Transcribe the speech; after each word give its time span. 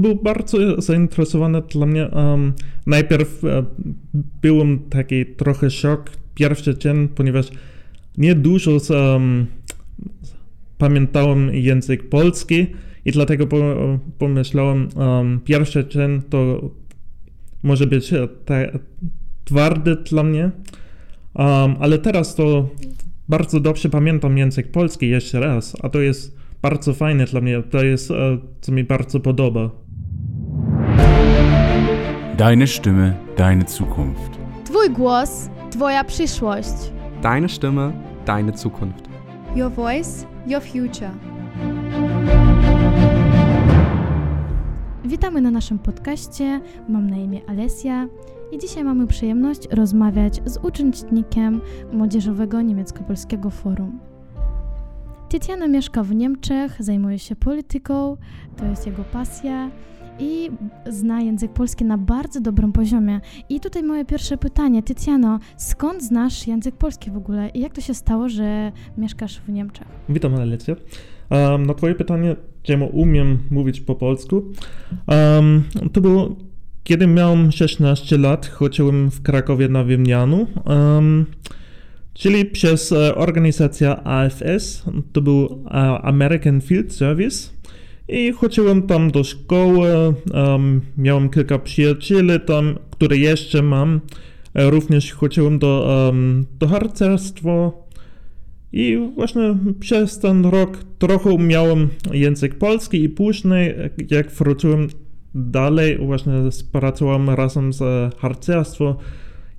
to 0.00 0.08
był 0.08 0.22
bardzo 0.22 0.80
zainteresowany 0.80 1.62
dla 1.62 1.86
mnie. 1.86 2.08
Um, 2.08 2.52
najpierw 2.86 3.44
um, 3.44 3.66
byłem 4.42 4.78
taki 4.78 5.26
trochę 5.26 5.70
szok 5.70 6.10
pierwszy 6.34 6.78
dzień, 6.78 7.08
ponieważ 7.08 7.46
nie 8.18 8.34
dużo 8.34 8.70
um, 8.90 9.46
pamiętałem 10.78 11.54
język 11.54 12.08
polski 12.08 12.66
i 13.04 13.12
dlatego 13.12 13.46
pomyślałem, 14.18 14.88
um, 14.96 15.40
pierwszy 15.44 15.88
dzień 15.88 16.22
to 16.30 16.70
może 17.62 17.86
być 17.86 18.10
twardy 19.44 19.96
dla 19.96 20.22
mnie, 20.22 20.50
um, 21.34 21.74
ale 21.80 21.98
teraz 21.98 22.34
to 22.34 22.68
bardzo 23.28 23.60
dobrze 23.60 23.88
pamiętam 23.88 24.38
język 24.38 24.70
polski 24.70 25.08
jeszcze 25.08 25.40
raz, 25.40 25.76
a 25.82 25.88
to 25.88 26.00
jest 26.00 26.36
bardzo 26.62 26.94
fajne 26.94 27.24
dla 27.24 27.40
mnie, 27.40 27.62
to 27.62 27.84
jest, 27.84 28.10
e, 28.10 28.38
co 28.60 28.72
mi 28.72 28.84
bardzo 28.84 29.20
podoba. 29.20 29.70
Deine 32.40 32.66
Stimme, 32.66 33.14
deine 33.36 33.64
Zukunft. 33.68 34.38
Twój 34.64 34.90
głos, 34.90 35.48
twoja 35.70 36.04
przyszłość. 36.04 36.92
Deine 37.22 37.48
Stimme, 37.48 37.92
deine 38.26 38.58
Zukunft. 38.58 39.08
Your 39.56 39.72
voice, 39.72 40.26
your 40.46 40.62
future. 40.62 41.10
Witamy 45.04 45.40
na 45.40 45.50
naszym 45.50 45.78
podcaście. 45.78 46.60
Mam 46.88 47.10
na 47.10 47.16
imię 47.16 47.40
Alesja 47.48 48.08
i 48.52 48.58
dzisiaj 48.58 48.84
mamy 48.84 49.06
przyjemność 49.06 49.68
rozmawiać 49.70 50.40
z 50.44 50.56
uczestnikiem 50.56 51.60
Młodzieżowego 51.92 52.62
Niemiecko-Polskiego 52.62 53.50
Forum. 53.50 53.98
Tatiana 55.28 55.68
mieszka 55.68 56.02
w 56.02 56.14
Niemczech, 56.14 56.76
zajmuje 56.78 57.18
się 57.18 57.36
polityką, 57.36 58.16
to 58.56 58.64
jest 58.64 58.86
jego 58.86 59.04
pasja 59.04 59.70
i 60.20 60.50
zna 60.86 61.20
język 61.20 61.52
polski 61.52 61.84
na 61.84 61.98
bardzo 61.98 62.40
dobrym 62.40 62.72
poziomie. 62.72 63.20
I 63.48 63.60
tutaj 63.60 63.82
moje 63.82 64.04
pierwsze 64.04 64.38
pytanie, 64.38 64.82
Tytiano, 64.82 65.38
skąd 65.56 66.02
znasz 66.02 66.46
język 66.46 66.76
polski 66.76 67.10
w 67.10 67.16
ogóle 67.16 67.48
i 67.48 67.60
jak 67.60 67.72
to 67.72 67.80
się 67.80 67.94
stało, 67.94 68.28
że 68.28 68.72
mieszkasz 68.98 69.40
w 69.40 69.48
Niemczech? 69.48 69.86
Witam, 70.08 70.34
Alicja. 70.34 70.76
Um, 71.30 71.66
na 71.66 71.74
twoje 71.74 71.94
pytanie, 71.94 72.36
czemu 72.62 72.86
umiem 72.86 73.38
mówić 73.50 73.80
po 73.80 73.94
polsku, 73.94 74.42
um, 75.06 75.64
to 75.92 76.00
było, 76.00 76.36
kiedy 76.84 77.06
miałem 77.06 77.52
16 77.52 78.18
lat, 78.18 78.46
chodziłem 78.46 79.10
w 79.10 79.22
Krakowie 79.22 79.68
na 79.68 79.84
wymianu. 79.84 80.46
Um, 80.64 81.26
czyli 82.14 82.44
przez 82.44 82.92
e, 82.92 83.14
organizację 83.14 83.96
AFS, 83.96 84.84
to 85.12 85.20
był 85.20 85.64
e, 85.66 85.70
American 86.02 86.60
Field 86.60 86.92
Service. 86.92 87.50
I 88.12 88.32
chodziłem 88.32 88.82
tam 88.82 89.10
do 89.10 89.24
szkoły, 89.24 89.88
um, 90.34 90.80
miałem 90.98 91.28
kilka 91.28 91.58
przyjaciół 91.58 92.20
tam, 92.46 92.78
które 92.90 93.16
jeszcze 93.16 93.62
mam. 93.62 94.00
E, 94.54 94.70
również 94.70 95.12
chodziłem 95.12 95.58
do, 95.58 96.04
um, 96.08 96.46
do 96.58 96.68
harcerstwa 96.68 97.72
i 98.72 98.98
właśnie 99.14 99.56
przez 99.80 100.18
ten 100.18 100.46
rok 100.46 100.78
trochę 100.98 101.38
miałem 101.38 101.88
język 102.12 102.54
polski 102.54 103.02
i 103.02 103.08
później, 103.08 103.74
jak 104.10 104.30
wróciłem 104.30 104.88
dalej, 105.34 105.98
właśnie 105.98 106.32
pracowałem 106.72 107.30
razem 107.30 107.72
z 107.72 108.14
harcerstwem 108.14 108.94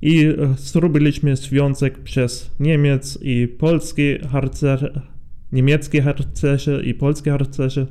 i 0.02 0.34
zrobiliśmy 0.58 1.36
związek 1.36 2.00
przez 2.00 2.52
Niemiec 2.60 3.20
i 3.22 3.48
polski 3.48 4.20
harcer, 4.32 5.02
niemiecki 5.52 6.02
harcerze 6.02 6.84
i 6.84 6.94
polski 6.94 7.30
harcerze. 7.30 7.88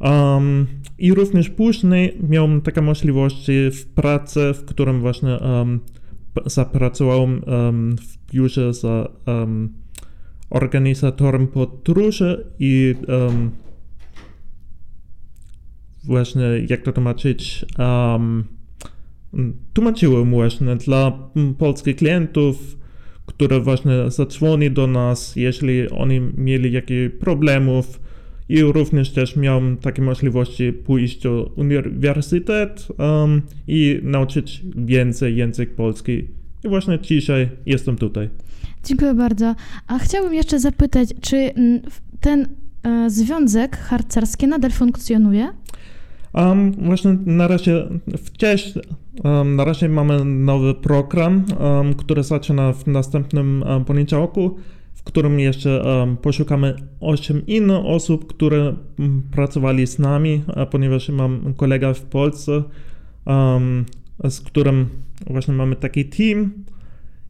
Um, 0.00 0.66
I 0.98 1.14
również 1.14 1.50
później 1.50 2.18
miałem 2.28 2.60
taką 2.60 2.82
możliwość 2.82 3.46
w 3.72 3.86
pracy, 3.86 4.52
w 4.54 4.64
którym 4.64 5.00
właśnie 5.00 5.38
um, 5.38 5.80
zapracowałem 6.46 7.42
um, 7.46 7.96
w 7.96 8.32
biurze 8.32 8.74
za 8.74 9.08
um, 9.26 9.72
organizatorem 10.50 11.46
podróży 11.46 12.46
i 12.58 12.94
um, 13.08 13.50
właśnie, 16.04 16.42
jak 16.68 16.82
to 16.82 16.92
tłumaczyć, 16.92 17.66
um, 17.78 18.44
tłumaczyłem 19.72 20.30
właśnie 20.30 20.76
dla 20.76 21.30
polskich 21.58 21.96
klientów, 21.96 22.78
które 23.26 23.60
właśnie 23.60 24.10
zadzwoni 24.10 24.70
do 24.70 24.86
nas, 24.86 25.36
jeśli 25.36 25.90
oni 25.90 26.20
mieli 26.20 26.72
jakieś 26.72 27.10
problemów, 27.20 28.00
i 28.48 28.62
również 28.62 29.10
też 29.12 29.36
miałem 29.36 29.76
takie 29.76 30.02
możliwości 30.02 30.72
pójść 30.72 31.22
do 31.22 31.50
uniwersytetu 31.56 32.94
um, 32.98 33.42
i 33.68 34.00
nauczyć 34.02 34.62
więcej 34.76 35.36
język 35.36 35.74
polski. 35.74 36.24
I 36.64 36.68
właśnie 36.68 36.98
dzisiaj 36.98 37.48
jestem 37.66 37.96
tutaj. 37.96 38.28
Dziękuję 38.84 39.14
bardzo. 39.14 39.54
A 39.86 39.98
chciałbym 39.98 40.34
jeszcze 40.34 40.58
zapytać, 40.58 41.08
czy 41.20 41.50
ten 42.20 42.48
e, 42.82 43.10
związek 43.10 43.76
harcerski 43.76 44.46
nadal 44.46 44.70
funkcjonuje? 44.70 45.48
Um, 46.34 46.72
właśnie 46.72 47.16
na 47.26 47.48
razie 47.48 47.88
wcześniej, 48.24 48.84
um, 49.24 49.56
na 49.56 49.64
razie 49.64 49.88
mamy 49.88 50.24
nowy 50.24 50.74
program, 50.74 51.44
um, 51.60 51.94
który 51.94 52.22
zaczyna 52.22 52.72
w 52.72 52.86
następnym 52.86 53.62
um, 53.62 53.84
poniedziałku 53.84 54.56
w 54.98 55.02
którym 55.02 55.40
jeszcze 55.40 55.84
poszukamy 56.22 56.74
8 57.00 57.46
innych 57.46 57.84
osób, 57.84 58.26
które 58.26 58.76
pracowali 59.30 59.86
z 59.86 59.98
nami, 59.98 60.42
ponieważ 60.70 61.08
mam 61.08 61.54
kolega 61.54 61.94
w 61.94 62.02
Polsce, 62.02 62.62
z 64.28 64.40
którym 64.40 64.88
właśnie 65.26 65.54
mamy 65.54 65.76
taki 65.76 66.04
team 66.04 66.50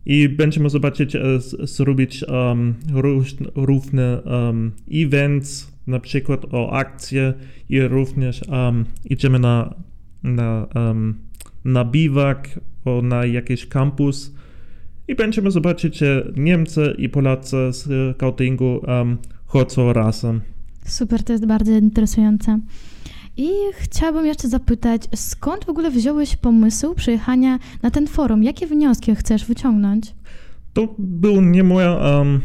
i 0.06 0.28
będziemy 0.28 0.70
zobaczyć, 0.70 1.16
e, 1.16 1.20
zrobić 1.62 2.24
um, 2.24 2.74
różne 3.54 4.22
um, 4.22 4.72
events, 4.92 5.72
na 5.86 6.00
przykład 6.00 6.46
o 6.52 6.72
akcje 6.72 7.34
i 7.68 7.80
również 7.80 8.40
idziemy 9.04 9.38
na, 9.38 9.74
na, 10.22 10.66
na 11.64 11.84
biwak, 11.84 12.60
o, 12.84 13.02
na 13.02 13.26
jakiś 13.26 13.66
kampus, 13.66 14.34
i 15.08 15.14
będziemy 15.14 15.50
zobaczyć, 15.50 15.98
że 15.98 16.32
Niemcy 16.36 16.94
i 16.98 17.08
Polacy 17.08 17.56
z 17.70 18.16
Kautingu 18.16 18.80
um, 18.86 19.18
chodzą 19.46 19.92
razem. 19.92 20.40
Super, 20.84 21.22
to 21.22 21.32
jest 21.32 21.46
bardzo 21.46 21.72
interesujące. 21.72 22.60
I 23.36 23.48
chciałabym 23.72 24.26
jeszcze 24.26 24.48
zapytać, 24.48 25.02
skąd 25.14 25.64
w 25.64 25.68
ogóle 25.68 25.90
wziąłeś 25.90 26.36
pomysł 26.36 26.94
przyjechania 26.94 27.58
na 27.82 27.90
ten 27.90 28.06
forum? 28.06 28.42
Jakie 28.42 28.66
wnioski 28.66 29.14
chcesz 29.14 29.44
wyciągnąć? 29.44 30.14
To 30.72 30.94
był 30.98 31.40
nie 31.40 31.64
moja 31.64 31.94
um, 31.94 32.40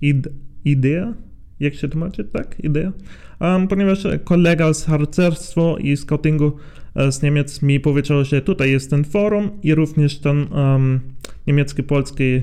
id 0.00 0.28
idea, 0.64 1.14
jak 1.60 1.74
się 1.74 1.88
tłumaczy, 1.88 2.24
tak? 2.24 2.56
Idea. 2.64 2.92
Um, 3.40 3.68
ponieważ 3.68 4.06
kolega 4.24 4.74
z 4.74 4.84
harcerstwa 4.84 5.60
i 5.80 5.96
scoutingu 5.96 6.52
E, 6.52 6.52
z 7.10 7.22
Niemiec 7.22 7.62
mi 7.62 7.80
powiedział, 7.80 8.24
że 8.24 8.42
tutaj 8.42 8.70
jest 8.70 8.90
ten 8.90 9.04
forum 9.04 9.50
i 9.62 9.74
również 9.74 10.18
ten 10.18 10.52
um, 10.52 11.00
niemiecki-polski 11.46 12.42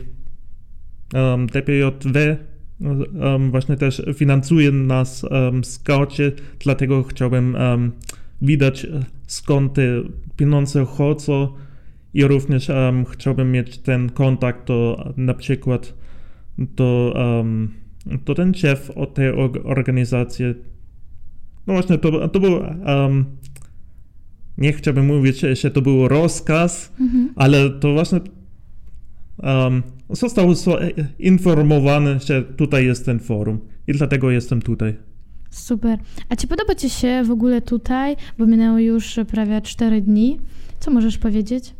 um, 1.13 1.47
DPJW 1.47 2.17
um, 2.81 3.51
właśnie 3.51 3.77
też 3.77 4.01
finansuje 4.13 4.71
nas 4.71 5.23
um, 5.23 5.63
skaucie, 5.63 6.31
dlatego 6.59 7.03
chciałbym 7.03 7.55
um, 7.55 7.91
widać 8.41 8.87
skąd 9.27 9.73
te 9.73 9.81
pieniądze 10.35 10.85
chodzą 10.85 11.47
i 12.13 12.23
również 12.23 12.69
um, 12.69 13.05
chciałbym 13.05 13.51
mieć 13.51 13.77
ten 13.77 14.09
kontakt 14.09 14.67
do 14.67 15.09
na 15.17 15.33
przykład 15.33 15.93
do, 16.57 17.13
um, 17.15 17.71
do 18.25 18.35
ten 18.35 18.53
szef 18.53 18.91
od 18.95 19.13
tej 19.13 19.29
organizacji. 19.63 20.45
No 21.67 21.73
właśnie, 21.73 21.97
to, 21.97 22.29
to 22.29 22.39
był 22.39 22.53
um, 22.53 23.25
nie 24.61 24.73
chciałbym 24.73 25.05
mówić, 25.05 25.39
że 25.39 25.71
to 25.71 25.81
był 25.81 26.07
rozkaz, 26.07 26.91
mhm. 26.99 27.33
ale 27.35 27.69
to 27.69 27.93
właśnie 27.93 28.19
um, 29.43 29.83
został 30.09 30.53
informowany, 31.19 32.19
że 32.19 32.41
tutaj 32.43 32.85
jest 32.85 33.05
ten 33.05 33.19
forum 33.19 33.59
i 33.87 33.93
dlatego 33.93 34.31
jestem 34.31 34.61
tutaj. 34.61 34.95
Super. 35.49 35.99
A 36.29 36.35
czy 36.35 36.47
podoba 36.47 36.75
Ci 36.75 36.89
się 36.89 37.23
w 37.25 37.31
ogóle 37.31 37.61
tutaj, 37.61 38.15
bo 38.37 38.45
minęło 38.45 38.79
już 38.79 39.19
prawie 39.31 39.61
4 39.61 40.01
dni? 40.01 40.39
Co 40.79 40.91
możesz 40.91 41.17
powiedzieć? 41.17 41.73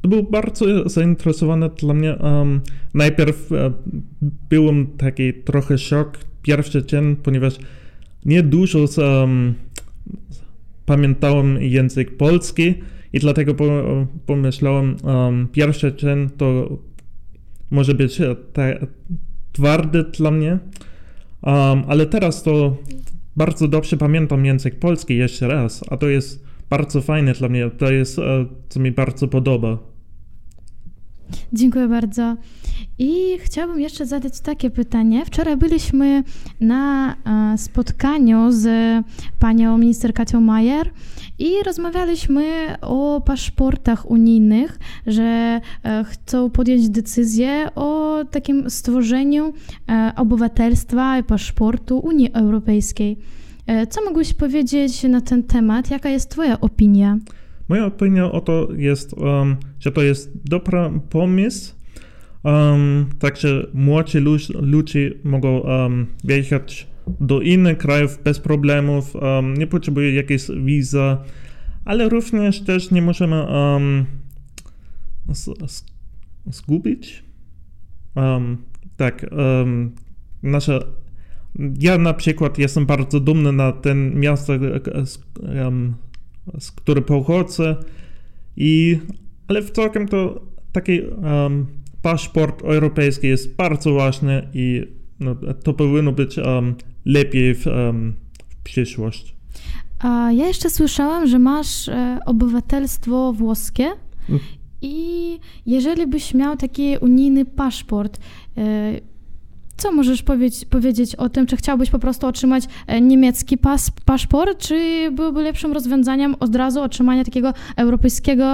To 0.00 0.08
był 0.08 0.22
bardzo 0.22 0.88
zainteresowany 0.88 1.68
dla 1.68 1.94
mnie. 1.94 2.16
Um, 2.16 2.60
najpierw 2.94 3.50
um, 3.50 3.74
byłem 4.50 4.86
taki 4.86 5.34
trochę 5.34 5.78
szok 5.78 6.18
pierwszy 6.42 6.86
dzień, 6.86 7.16
ponieważ 7.16 7.54
nie 8.24 8.42
dużo 8.42 8.86
z, 8.86 8.98
um, 8.98 9.54
pamiętałem 10.88 11.62
język 11.62 12.16
polski 12.16 12.74
i 13.12 13.18
dlatego 13.18 13.54
pomyślałem, 14.26 14.96
um, 15.04 15.48
pierwszy 15.52 15.94
dzień 15.96 16.30
to 16.36 16.78
może 17.70 17.94
być 17.94 18.18
twardy 19.52 20.04
dla 20.04 20.30
mnie, 20.30 20.58
um, 21.42 21.82
ale 21.88 22.06
teraz 22.06 22.42
to 22.42 22.76
bardzo 23.36 23.68
dobrze 23.68 23.96
pamiętam 23.96 24.44
język 24.46 24.78
polski 24.78 25.16
jeszcze 25.16 25.48
raz, 25.48 25.84
a 25.90 25.96
to 25.96 26.08
jest 26.08 26.44
bardzo 26.70 27.00
fajne 27.00 27.32
dla 27.32 27.48
mnie, 27.48 27.70
to 27.70 27.92
jest, 27.92 28.18
e, 28.18 28.46
co 28.68 28.80
mi 28.80 28.92
bardzo 28.92 29.28
podoba. 29.28 29.78
Dziękuję 31.52 31.88
bardzo. 31.88 32.36
I 32.98 33.38
chciałabym 33.38 33.80
jeszcze 33.80 34.06
zadać 34.06 34.40
takie 34.40 34.70
pytanie. 34.70 35.24
Wczoraj 35.24 35.56
byliśmy 35.56 36.24
na 36.60 37.12
e, 37.14 37.58
spotkaniu 37.58 38.52
z 38.52 38.68
panią 39.38 39.78
minister 39.78 40.14
Katią 40.14 40.40
Majer 40.40 40.90
i 41.38 41.52
rozmawialiśmy 41.66 42.76
o 42.80 43.22
paszportach 43.26 44.10
unijnych, 44.10 44.78
że 45.06 45.60
e, 45.84 46.04
chcą 46.04 46.50
podjąć 46.50 46.88
decyzję 46.88 47.68
o 47.74 48.18
takim 48.30 48.70
stworzeniu 48.70 49.52
e, 49.88 50.12
obywatelstwa 50.16 51.18
i 51.18 51.22
paszportu 51.22 51.98
Unii 51.98 52.32
Europejskiej. 52.32 53.18
Co 53.90 54.04
mógłbyś 54.04 54.34
powiedzieć 54.34 55.02
na 55.02 55.20
ten 55.20 55.42
temat? 55.42 55.90
Jaka 55.90 56.08
jest 56.08 56.30
Twoja 56.30 56.60
opinia? 56.60 57.18
Moja 57.68 57.86
opinia 57.86 58.32
o 58.32 58.40
to 58.40 58.68
jest, 58.76 59.12
um, 59.12 59.56
że 59.80 59.92
to 59.92 60.02
jest 60.02 60.48
dobry 60.48 60.78
pomysł, 61.10 61.74
um, 62.44 63.06
także 63.18 63.66
młodzi 63.74 64.18
ludzie 64.60 65.10
mogą 65.24 65.58
um, 65.58 66.06
wjechać 66.24 66.86
do 67.20 67.40
innych 67.40 67.78
krajów 67.78 68.22
bez 68.24 68.38
problemów, 68.40 69.14
um, 69.14 69.54
nie 69.54 69.66
potrzebują 69.66 70.12
jakiejś 70.12 70.42
wizy, 70.64 71.16
ale 71.84 72.08
również 72.08 72.60
też 72.60 72.90
nie 72.90 73.02
możemy 73.02 73.42
um, 73.42 74.06
zgubić. 76.46 77.24
Um, 78.14 78.56
tak, 78.96 79.26
nasze. 80.42 80.80
Ja 81.80 81.98
na 81.98 82.14
przykład 82.14 82.58
jestem 82.58 82.86
bardzo 82.86 83.20
dumny 83.20 83.52
na 83.52 83.72
ten 83.72 84.20
miasto, 84.20 84.52
z 86.58 86.72
której 86.72 87.04
pochodzę, 87.04 87.76
i, 88.56 88.98
ale 89.48 89.62
w 89.62 89.70
całkiem 89.70 90.08
to 90.08 90.40
taki 90.72 91.00
um, 91.00 91.66
paszport 92.02 92.62
europejski 92.62 93.26
jest 93.26 93.56
bardzo 93.56 93.94
ważny 93.94 94.48
i 94.54 94.82
no, 95.20 95.36
to 95.64 95.72
powinno 95.72 96.12
być 96.12 96.38
um, 96.38 96.74
lepiej 97.04 97.54
w, 97.54 97.66
um, 97.66 98.14
w 98.48 98.56
przyszłości. 98.62 99.38
A 99.98 100.32
ja 100.32 100.46
jeszcze 100.46 100.70
słyszałam, 100.70 101.26
że 101.26 101.38
masz 101.38 101.88
e, 101.88 102.18
obywatelstwo 102.26 103.32
włoskie. 103.32 103.84
Mm. 104.28 104.40
I 104.82 105.38
jeżeli 105.66 106.06
byś 106.06 106.34
miał 106.34 106.56
taki 106.56 106.96
unijny 107.00 107.44
paszport, 107.44 108.18
e, 108.56 108.60
co 109.78 109.92
możesz 109.92 110.22
powiedzieć, 110.70 111.14
o 111.14 111.28
tym? 111.28 111.46
Czy 111.46 111.56
chciałbyś 111.56 111.90
po 111.90 111.98
prostu 111.98 112.26
otrzymać 112.26 112.64
e, 112.86 113.00
niemiecki 113.00 113.58
pas, 113.58 113.90
paszport, 113.90 114.58
czy 114.58 115.08
byłoby 115.12 115.42
lepszym 115.42 115.72
rozwiązaniem 115.72 116.34
od 116.40 116.56
razu 116.56 116.80
otrzymania 116.80 117.24
takiego 117.24 117.52
europejskiego, 117.76 118.44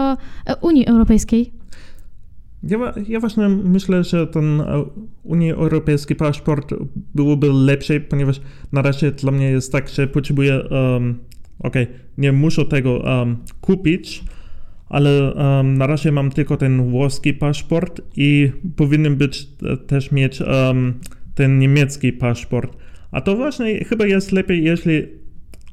e, 0.46 0.56
Unii 0.60 0.86
Europejskiej? 0.86 1.52
Ja, 2.62 2.78
ja 3.08 3.20
właśnie 3.20 3.48
myślę, 3.48 4.04
że 4.04 4.26
ten 4.26 4.60
e, 4.60 4.84
Unii 5.22 5.50
Europejski 5.50 6.14
paszport 6.14 6.74
byłoby 7.14 7.52
lepszy, 7.52 8.00
ponieważ 8.00 8.40
na 8.72 8.82
razie 8.82 9.12
dla 9.12 9.32
mnie 9.32 9.50
jest 9.50 9.72
tak, 9.72 9.88
że 9.88 10.06
potrzebuję, 10.06 10.60
um, 10.70 11.18
ok, 11.58 11.74
nie 12.18 12.32
muszę 12.32 12.64
tego 12.64 12.98
um, 12.98 13.36
kupić, 13.60 14.24
ale 14.88 15.34
um, 15.34 15.78
na 15.78 15.86
razie 15.86 16.12
mam 16.12 16.30
tylko 16.30 16.56
ten 16.56 16.90
włoski 16.90 17.34
paszport 17.34 18.00
i 18.16 18.52
powinien 18.76 19.16
być 19.16 19.48
też 19.86 20.12
mieć 20.12 20.40
um, 20.40 20.94
ten 21.34 21.58
niemiecki 21.58 22.12
paszport. 22.12 22.76
A 23.10 23.20
to 23.20 23.36
właśnie 23.36 23.84
chyba 23.84 24.06
jest 24.06 24.32
lepiej, 24.32 24.64
jeśli 24.64 25.02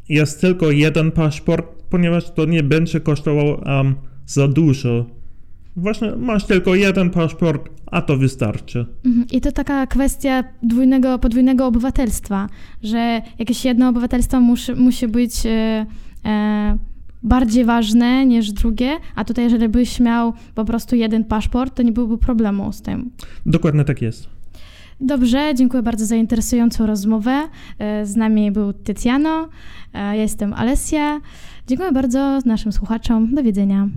jest 0.09 0.41
tylko 0.41 0.71
jeden 0.71 1.11
paszport, 1.11 1.65
ponieważ 1.89 2.31
to 2.31 2.45
nie 2.45 2.63
będzie 2.63 2.99
kosztowało 2.99 3.61
um, 3.65 3.95
za 4.25 4.47
dużo. 4.47 5.05
Właśnie 5.75 6.11
masz 6.11 6.45
tylko 6.45 6.75
jeden 6.75 7.09
paszport, 7.09 7.69
a 7.85 8.01
to 8.01 8.17
wystarczy. 8.17 8.85
Mhm. 9.05 9.25
I 9.31 9.41
to 9.41 9.51
taka 9.51 9.87
kwestia 9.87 10.43
dwójnego, 10.63 11.19
podwójnego 11.19 11.65
obywatelstwa, 11.65 12.49
że 12.83 13.21
jakieś 13.39 13.65
jedno 13.65 13.89
obywatelstwo 13.89 14.41
musi, 14.41 14.73
musi 14.73 15.07
być 15.07 15.45
e, 15.45 15.85
e, 16.25 16.77
bardziej 17.23 17.65
ważne 17.65 18.25
niż 18.25 18.51
drugie, 18.51 18.97
a 19.15 19.25
tutaj 19.25 19.43
jeżeli 19.43 19.69
byś 19.69 19.99
miał 19.99 20.33
po 20.55 20.65
prostu 20.65 20.95
jeden 20.95 21.23
paszport, 21.23 21.75
to 21.75 21.83
nie 21.83 21.91
byłoby 21.91 22.17
problemu 22.17 22.73
z 22.73 22.81
tym. 22.81 23.11
Dokładnie 23.45 23.83
tak 23.83 24.01
jest. 24.01 24.29
Dobrze, 25.01 25.53
dziękuję 25.55 25.83
bardzo 25.83 26.05
za 26.05 26.15
interesującą 26.15 26.85
rozmowę. 26.85 27.47
E, 27.79 28.05
z 28.05 28.15
nami 28.15 28.51
był 28.51 28.73
Tytiano, 28.73 29.49
e, 29.93 29.99
ja 29.99 30.13
jestem 30.13 30.53
Alessia. 30.53 31.19
Dziękuję 31.67 31.91
bardzo 31.91 32.39
naszym 32.45 32.71
słuchaczom. 32.71 33.35
Do 33.35 33.43
widzenia. 33.43 33.87